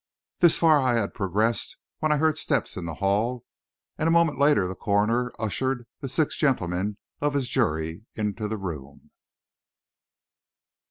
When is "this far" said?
0.39-0.79